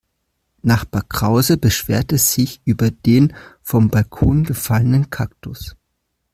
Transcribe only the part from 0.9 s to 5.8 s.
Krause beschwerte sich über den vom Balkon gefallenen Kaktus.